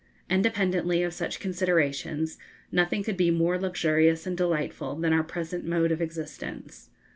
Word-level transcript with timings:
Independently 0.31 1.03
of 1.03 1.13
such 1.13 1.39
considerations, 1.39 2.39
nothing 2.71 3.03
could 3.03 3.17
be 3.17 3.29
more 3.29 3.59
luxurious 3.59 4.25
and 4.25 4.35
delightful 4.35 4.95
than 4.95 5.13
our 5.13 5.21
present 5.23 5.63
mode 5.63 5.91
of 5.91 6.01
existence. 6.01 6.89